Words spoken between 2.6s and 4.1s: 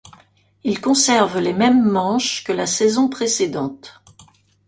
saison précédente.